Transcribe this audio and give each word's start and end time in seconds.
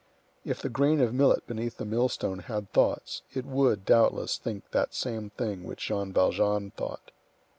If 0.43 0.63
the 0.63 0.69
grain 0.69 0.99
of 0.99 1.13
millet 1.13 1.45
beneath 1.45 1.77
the 1.77 1.85
millstone 1.85 2.39
had 2.39 2.71
thoughts, 2.73 3.21
it 3.35 3.45
would, 3.45 3.85
doubtless, 3.85 4.39
think 4.39 4.63
that 4.71 4.95
same 4.95 5.29
thing 5.29 5.63
which 5.63 5.85
Jean 5.85 6.11
Valjean 6.11 6.71
thought. 6.71 7.11